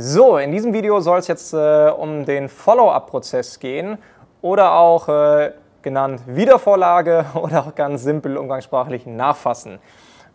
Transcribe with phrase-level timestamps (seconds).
[0.00, 3.98] So, in diesem Video soll es jetzt äh, um den Follow-up-Prozess gehen
[4.42, 5.50] oder auch äh,
[5.82, 9.80] genannt Wiedervorlage oder auch ganz simpel umgangssprachlich Nachfassen.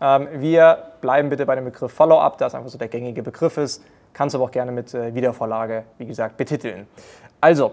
[0.01, 3.55] Ähm, wir bleiben bitte bei dem Begriff Follow-up, da es einfach so der gängige Begriff
[3.55, 3.81] ist.
[4.11, 6.85] Kannst du aber auch gerne mit äh, Wiedervorlage, wie gesagt, betiteln.
[7.39, 7.71] Also,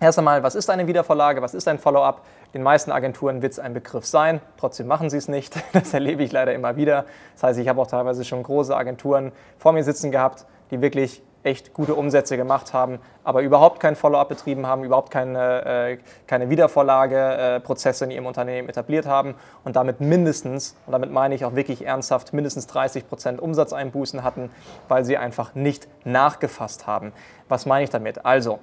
[0.00, 2.22] erst einmal, was ist eine Wiedervorlage, was ist ein Follow-up?
[2.52, 5.54] Den meisten Agenturen wird es ein Begriff sein, trotzdem machen sie es nicht.
[5.72, 7.04] Das erlebe ich leider immer wieder.
[7.34, 11.22] Das heißt, ich habe auch teilweise schon große Agenturen vor mir sitzen gehabt, die wirklich
[11.44, 16.50] echt gute Umsätze gemacht haben, aber überhaupt kein Follow-up betrieben haben, überhaupt keine, äh, keine
[16.50, 21.54] Wiedervorlageprozesse äh, in ihrem Unternehmen etabliert haben und damit mindestens, und damit meine ich auch
[21.54, 24.50] wirklich ernsthaft, mindestens 30 Prozent Umsatzeinbußen hatten,
[24.88, 27.12] weil sie einfach nicht nachgefasst haben.
[27.48, 28.24] Was meine ich damit?
[28.24, 28.58] Also,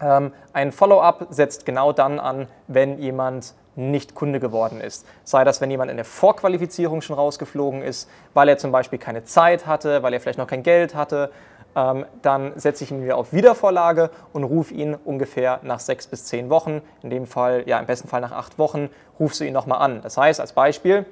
[0.00, 5.06] ähm, ein Follow-up setzt genau dann an, wenn jemand nicht Kunde geworden ist.
[5.24, 9.24] Sei das, wenn jemand in der Vorqualifizierung schon rausgeflogen ist, weil er zum Beispiel keine
[9.24, 11.30] Zeit hatte, weil er vielleicht noch kein Geld hatte,
[11.76, 16.24] ähm, dann setze ich ihn wieder auf Wiedervorlage und rufe ihn ungefähr nach sechs bis
[16.24, 18.90] zehn Wochen, in dem Fall, ja, im besten Fall nach acht Wochen,
[19.20, 20.00] rufst du ihn nochmal an.
[20.02, 21.06] Das heißt, als Beispiel,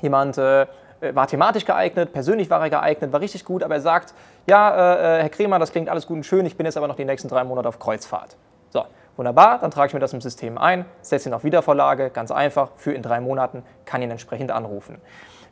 [0.00, 0.66] jemand äh,
[1.12, 4.12] war thematisch geeignet, persönlich war er geeignet, war richtig gut, aber er sagt,
[4.48, 6.88] ja, äh, äh Herr Kremer, das klingt alles gut und schön, ich bin jetzt aber
[6.88, 8.36] noch die nächsten drei Monate auf Kreuzfahrt.
[8.70, 8.84] So,
[9.16, 12.70] Wunderbar, dann trage ich mir das im System ein, setze ihn auf Wiedervorlage, ganz einfach,
[12.76, 14.98] für in drei Monaten, kann ihn entsprechend anrufen.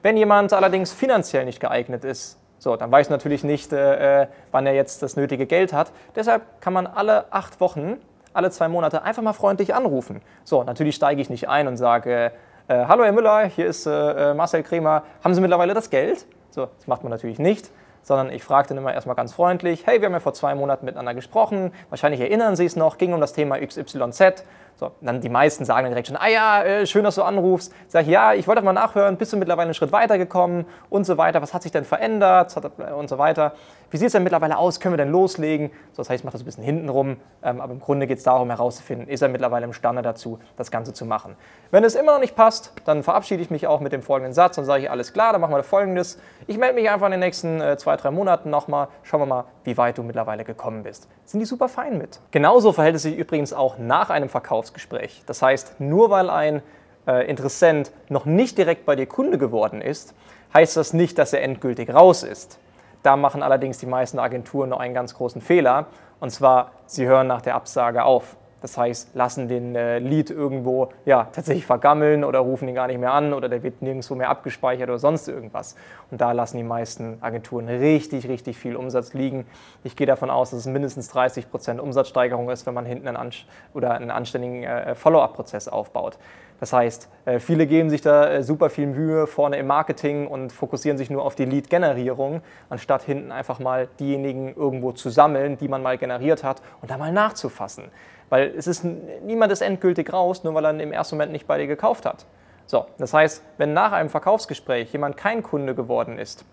[0.02, 4.66] Wenn jemand allerdings finanziell nicht geeignet ist, so, dann weiß natürlich nicht, äh, äh, wann
[4.66, 5.92] er jetzt das nötige Geld hat.
[6.14, 7.96] Deshalb kann man alle acht Wochen,
[8.32, 10.22] alle zwei Monate einfach mal freundlich anrufen.
[10.44, 12.32] So, natürlich steige ich nicht ein und sage,
[12.68, 16.26] äh, hallo Herr Müller, hier ist äh, äh Marcel Kremer, haben Sie mittlerweile das Geld?
[16.50, 17.70] So, das macht man natürlich nicht
[18.02, 20.84] sondern ich frage dann immer erstmal ganz freundlich, hey, wir haben ja vor zwei Monaten
[20.84, 24.44] miteinander gesprochen, wahrscheinlich erinnern Sie es noch, ging um das Thema XYZ.
[24.80, 27.70] So, dann die meisten sagen dann direkt schon, ah ja, äh, schön, dass du anrufst.
[27.88, 31.18] Sag ich, ja, ich wollte mal nachhören, bist du mittlerweile einen Schritt weitergekommen und so
[31.18, 32.56] weiter, was hat sich denn verändert
[32.96, 33.52] und so weiter.
[33.90, 35.70] Wie sieht es denn mittlerweile aus, können wir denn loslegen?
[35.92, 38.24] So, das heißt, ich mache das ein bisschen hintenrum, ähm, aber im Grunde geht es
[38.24, 41.36] darum herauszufinden, ist er mittlerweile imstande dazu, das Ganze zu machen.
[41.72, 44.56] Wenn es immer noch nicht passt, dann verabschiede ich mich auch mit dem folgenden Satz
[44.56, 46.18] und sage ich, alles klar, dann machen wir folgendes.
[46.50, 49.44] Ich melde mich einfach in den nächsten äh, zwei, drei Monaten nochmal, schauen wir mal,
[49.62, 51.06] wie weit du mittlerweile gekommen bist.
[51.24, 52.18] Sind die super fein mit.
[52.32, 55.22] Genauso verhält es sich übrigens auch nach einem Verkaufs Verkaufsgespräch.
[55.26, 56.62] Das heißt, nur weil ein
[57.06, 60.12] äh, Interessent noch nicht direkt bei dir Kunde geworden ist,
[60.52, 62.58] heißt das nicht, dass er endgültig raus ist.
[63.04, 65.86] Da machen allerdings die meisten Agenturen noch einen ganz großen Fehler,
[66.18, 68.36] und zwar, sie hören nach der Absage auf.
[68.60, 73.00] Das heißt, lassen den äh, Lead irgendwo ja, tatsächlich vergammeln oder rufen ihn gar nicht
[73.00, 75.76] mehr an oder der wird nirgendwo mehr abgespeichert oder sonst irgendwas.
[76.10, 79.46] Und da lassen die meisten Agenturen richtig, richtig viel Umsatz liegen.
[79.84, 83.32] Ich gehe davon aus, dass es mindestens 30 Prozent Umsatzsteigerung ist, wenn man hinten einen,
[83.74, 86.18] oder einen anständigen äh, Follow-up-Prozess aufbaut.
[86.60, 90.52] Das heißt, äh, viele geben sich da äh, super viel Mühe vorne im Marketing und
[90.52, 95.68] fokussieren sich nur auf die Lead-Generierung, anstatt hinten einfach mal diejenigen irgendwo zu sammeln, die
[95.68, 97.84] man mal generiert hat und da mal nachzufassen.
[98.28, 98.84] Weil es ist,
[99.24, 102.26] niemand ist endgültig raus, nur weil er im ersten Moment nicht bei dir gekauft hat.
[102.66, 106.44] So, das heißt, wenn nach einem Verkaufsgespräch jemand kein Kunde geworden ist,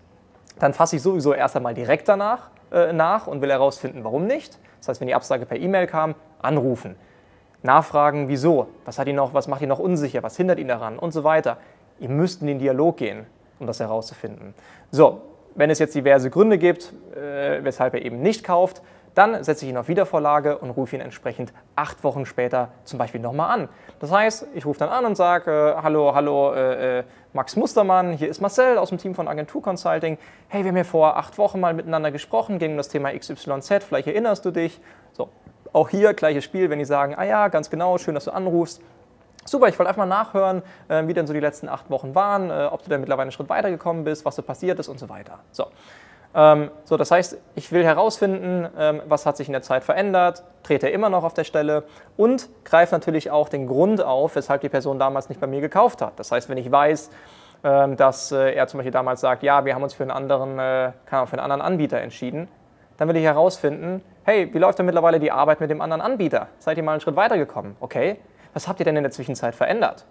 [0.58, 4.58] dann fasse ich sowieso erst einmal direkt danach äh, nach und will herausfinden, warum nicht.
[4.78, 6.96] Das heißt, wenn die Absage per E-Mail kam, anrufen,
[7.62, 10.98] nachfragen, wieso, was hat ihn noch, was macht ihn noch unsicher, was hindert ihn daran
[10.98, 11.58] und so weiter.
[11.98, 13.26] Ihr müsst in den Dialog gehen,
[13.58, 14.54] um das herauszufinden.
[14.90, 15.22] So,
[15.54, 18.82] wenn es jetzt diverse Gründe gibt, äh, weshalb er eben nicht kauft,
[19.18, 23.20] dann setze ich ihn auf Wiedervorlage und rufe ihn entsprechend acht Wochen später zum Beispiel
[23.20, 23.68] nochmal an.
[23.98, 28.12] Das heißt, ich rufe dann an und sage, äh, hallo, hallo, äh, äh, Max Mustermann,
[28.12, 30.18] hier ist Marcel aus dem Team von Agentur Consulting.
[30.46, 33.82] Hey, wir haben ja vor acht Wochen mal miteinander gesprochen, ging um das Thema XYZ,
[33.84, 34.80] vielleicht erinnerst du dich.
[35.12, 35.30] So,
[35.72, 38.82] auch hier gleiches Spiel, wenn die sagen, ah ja, ganz genau, schön, dass du anrufst.
[39.44, 42.50] Super, ich wollte einfach mal nachhören, äh, wie denn so die letzten acht Wochen waren,
[42.50, 45.08] äh, ob du denn mittlerweile einen Schritt weitergekommen bist, was so passiert ist und so
[45.08, 45.38] weiter.
[45.52, 45.66] So.
[46.34, 50.44] Ähm, so, das heißt, ich will herausfinden, ähm, was hat sich in der Zeit verändert,
[50.62, 51.84] trete immer noch auf der Stelle
[52.16, 56.02] und greife natürlich auch den Grund auf, weshalb die Person damals nicht bei mir gekauft
[56.02, 56.18] hat.
[56.18, 57.10] Das heißt, wenn ich weiß,
[57.64, 60.58] ähm, dass äh, er zum Beispiel damals sagt, ja, wir haben uns für einen anderen,
[60.58, 62.48] äh, für einen anderen Anbieter entschieden,
[62.98, 66.48] dann will ich herausfinden, hey, wie läuft denn mittlerweile die Arbeit mit dem anderen Anbieter?
[66.58, 67.76] Seid ihr mal einen Schritt weitergekommen?
[67.80, 68.18] Okay,
[68.52, 70.04] was habt ihr denn in der Zwischenzeit verändert?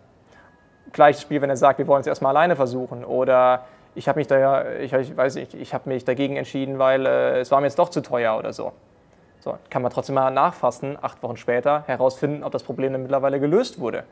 [0.93, 4.27] Gleiches Spiel, wenn er sagt, wir wollen es erstmal alleine versuchen oder ich habe mich
[4.27, 7.89] da ich, ich ich habe mich dagegen entschieden, weil äh, es war mir jetzt doch
[7.89, 8.71] zu teuer oder so.
[9.39, 13.39] So, kann man trotzdem mal nachfassen, acht Wochen später, herausfinden, ob das Problem dann mittlerweile
[13.39, 14.03] gelöst wurde.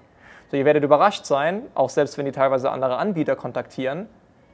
[0.51, 4.07] So, ihr werdet überrascht sein, auch selbst wenn die teilweise andere Anbieter kontaktieren,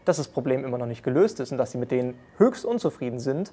[0.06, 3.20] dass das Problem immer noch nicht gelöst ist und dass sie mit denen höchst unzufrieden
[3.20, 3.52] sind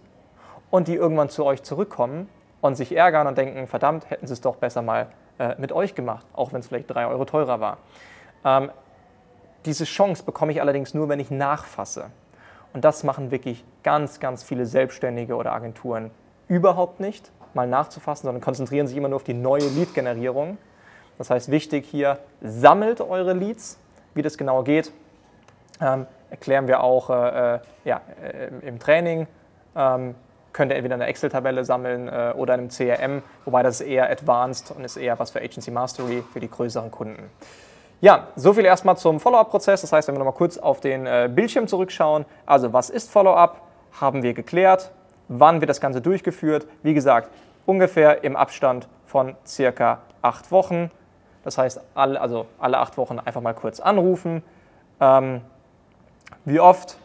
[0.70, 2.28] und die irgendwann zu euch zurückkommen
[2.60, 5.94] und sich ärgern und denken, verdammt, hätten sie es doch besser mal äh, mit euch
[5.94, 7.78] gemacht, auch wenn es vielleicht drei Euro teurer war.
[8.44, 8.70] Ähm,
[9.64, 12.06] diese Chance bekomme ich allerdings nur, wenn ich nachfasse.
[12.72, 16.10] Und das machen wirklich ganz, ganz viele Selbstständige oder Agenturen
[16.48, 20.58] überhaupt nicht, mal nachzufassen, sondern konzentrieren sich immer nur auf die neue Lead-Generierung.
[21.16, 23.78] Das heißt, wichtig hier, sammelt eure Leads.
[24.14, 24.92] Wie das genau geht,
[25.80, 29.26] ähm, erklären wir auch äh, äh äh, im Training.
[29.76, 30.14] Ähm,
[30.58, 34.10] könnt ihr entweder eine Excel-Tabelle sammeln äh, oder in einem CRM, wobei das ist eher
[34.10, 37.30] advanced und ist eher was für Agency Mastery für die größeren Kunden.
[38.00, 39.82] Ja, so viel erstmal zum Follow-up-Prozess.
[39.82, 43.62] Das heißt, wenn wir nochmal kurz auf den äh, Bildschirm zurückschauen, also was ist Follow-up,
[44.00, 44.90] haben wir geklärt.
[45.28, 46.66] Wann wird das Ganze durchgeführt?
[46.82, 47.30] Wie gesagt,
[47.64, 50.90] ungefähr im Abstand von circa acht Wochen.
[51.44, 54.42] Das heißt, alle, also alle acht Wochen einfach mal kurz anrufen.
[55.00, 55.40] Ähm,
[56.44, 56.98] wie oft?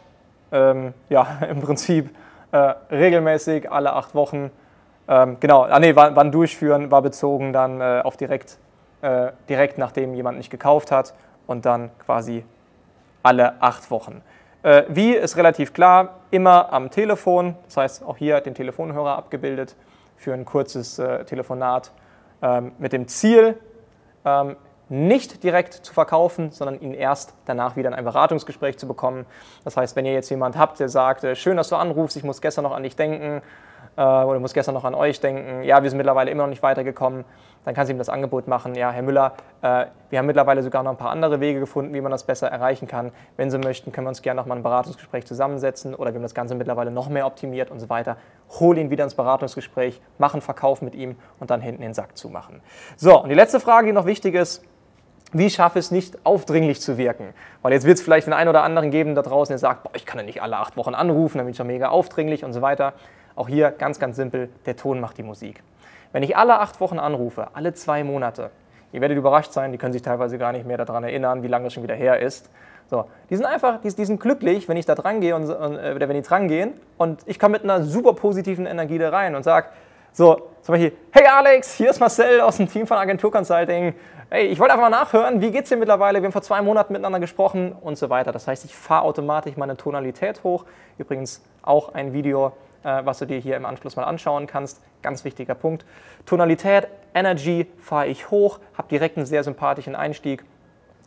[0.50, 2.10] Ähm, ja, im Prinzip
[2.54, 4.50] äh, regelmäßig, alle acht Wochen.
[5.08, 8.58] Ähm, genau, ah, nee, wann, wann, durchführen war bezogen dann äh, auf direkt
[9.02, 11.14] äh, direkt nachdem jemand nicht gekauft hat
[11.46, 12.44] und dann quasi
[13.24, 14.22] alle acht Wochen.
[14.62, 19.74] Äh, wie ist relativ klar, immer am Telefon, das heißt auch hier den Telefonhörer abgebildet
[20.16, 21.90] für ein kurzes äh, Telefonat
[22.40, 23.58] ähm, mit dem Ziel,
[24.24, 24.56] ähm,
[24.88, 29.24] nicht direkt zu verkaufen, sondern ihn erst danach wieder in ein Beratungsgespräch zu bekommen.
[29.64, 32.24] Das heißt, wenn ihr jetzt jemand habt, der sagt, äh, schön, dass du anrufst, ich
[32.24, 33.42] muss gestern noch an dich denken,
[33.96, 36.62] äh, oder muss gestern noch an euch denken, ja, wir sind mittlerweile immer noch nicht
[36.62, 37.24] weitergekommen,
[37.64, 39.32] dann kannst du ihm das Angebot machen, ja, Herr Müller,
[39.62, 42.48] äh, wir haben mittlerweile sogar noch ein paar andere Wege gefunden, wie man das besser
[42.48, 43.10] erreichen kann.
[43.36, 46.22] Wenn Sie möchten, können wir uns gerne noch mal ein Beratungsgespräch zusammensetzen oder wir haben
[46.22, 48.16] das Ganze mittlerweile noch mehr optimiert und so weiter.
[48.60, 52.16] Hol ihn wieder ins Beratungsgespräch, mach einen Verkauf mit ihm und dann hinten den Sack
[52.16, 52.60] zumachen.
[52.96, 54.62] So, und die letzte Frage, die noch wichtig ist,
[55.34, 57.34] wie schaffe ich es nicht, aufdringlich zu wirken?
[57.62, 59.90] Weil jetzt wird es vielleicht den einen oder anderen geben da draußen, der sagt, boah,
[59.94, 62.52] ich kann ja nicht alle acht Wochen anrufen, dann bin ich ja mega aufdringlich und
[62.52, 62.92] so weiter.
[63.36, 65.62] Auch hier ganz, ganz simpel, der Ton macht die Musik.
[66.12, 68.50] Wenn ich alle acht Wochen anrufe, alle zwei Monate,
[68.92, 71.64] ihr werdet überrascht sein, die können sich teilweise gar nicht mehr daran erinnern, wie lange
[71.64, 72.50] das schon wieder her ist.
[72.88, 75.76] So, die sind einfach, die, die sind glücklich, wenn ich da dran gehe und, und
[75.76, 79.34] äh, wenn die dran gehen und ich komme mit einer super positiven Energie da rein
[79.34, 79.68] und sage,
[80.12, 83.94] so, zum Beispiel, hey Alex, hier ist Marcel aus dem Team von Agentur Consulting.
[84.30, 86.20] Hey, ich wollte einfach mal nachhören, wie geht's dir mittlerweile?
[86.20, 88.30] Wir haben vor zwei Monaten miteinander gesprochen und so weiter.
[88.30, 90.66] Das heißt, ich fahre automatisch meine Tonalität hoch.
[90.98, 92.52] Übrigens auch ein Video
[92.84, 94.82] was du dir hier im Anschluss mal anschauen kannst.
[95.02, 95.84] Ganz wichtiger Punkt.
[96.26, 100.44] Tonalität, Energy fahre ich hoch, habe direkt einen sehr sympathischen Einstieg.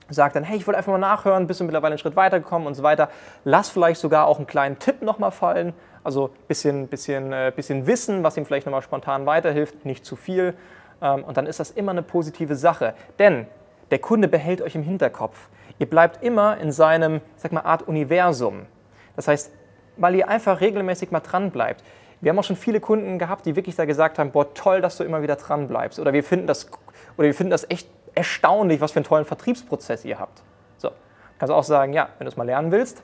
[0.10, 2.76] Sag dann, hey, ich wollte einfach mal nachhören, bist du mittlerweile einen Schritt weitergekommen und
[2.76, 3.10] so weiter.
[3.44, 7.88] Lass vielleicht sogar auch einen kleinen Tipp nochmal fallen, also ein bisschen, bisschen, äh, bisschen
[7.88, 10.54] Wissen, was ihm vielleicht nochmal spontan weiterhilft, nicht zu viel.
[11.02, 12.94] Ähm, und dann ist das immer eine positive Sache.
[13.20, 13.48] Denn
[13.92, 15.50] der Kunde behält euch im Hinterkopf.
[15.78, 18.66] Ihr bleibt immer in seinem, sag mal, Art Universum.
[19.18, 19.52] Das heißt,
[19.98, 21.84] weil ihr einfach regelmäßig mal dran bleibt.
[22.22, 24.98] Wir haben auch schon viele Kunden gehabt, die wirklich da gesagt haben, boah, toll, dass
[24.98, 26.00] du immer wieder dran bleibst.
[26.00, 26.68] Oder wir finden das,
[27.18, 30.42] oder wir finden das echt erstaunlich, was für einen tollen Vertriebsprozess ihr habt.
[30.78, 30.90] So,
[31.38, 33.04] kannst auch sagen, ja, wenn du es mal lernen willst,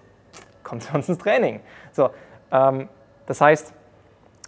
[0.64, 1.60] komm zu uns ins Training.
[1.92, 2.10] So,
[2.52, 2.90] ähm,
[3.28, 3.74] das heißt,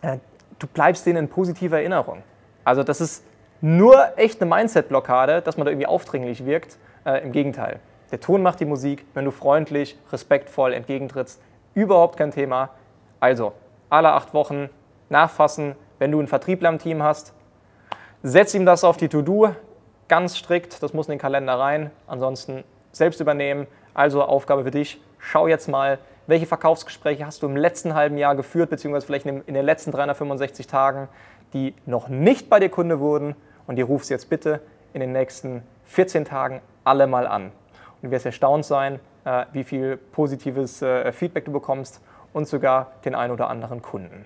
[0.01, 0.17] äh,
[0.57, 2.23] du bleibst denen in positiver Erinnerung.
[2.63, 3.23] Also das ist
[3.61, 6.77] nur echt eine Mindset-Blockade, dass man da irgendwie aufdringlich wirkt.
[7.05, 7.79] Äh, Im Gegenteil.
[8.11, 9.05] Der Ton macht die Musik.
[9.13, 11.41] Wenn du freundlich, respektvoll entgegentrittst,
[11.75, 12.69] überhaupt kein Thema.
[13.19, 13.53] Also,
[13.89, 14.69] alle acht Wochen
[15.09, 17.33] nachfassen, wenn du einen Vertriebler im Team hast.
[18.23, 19.55] Setz ihm das auf die To-Do,
[20.07, 21.91] ganz strikt, das muss in den Kalender rein.
[22.07, 23.67] Ansonsten selbst übernehmen.
[23.93, 28.35] Also Aufgabe für dich, schau jetzt mal, welche Verkaufsgespräche hast du im letzten halben Jahr
[28.35, 31.07] geführt, beziehungsweise vielleicht in den letzten 365 Tagen,
[31.53, 33.35] die noch nicht bei dir Kunde wurden
[33.67, 34.61] und die rufst jetzt bitte
[34.93, 37.45] in den nächsten 14 Tagen alle mal an.
[37.45, 38.99] Und du wirst erstaunt sein,
[39.51, 42.01] wie viel positives äh, Feedback du bekommst
[42.31, 44.23] und sogar den ein oder anderen Kunden.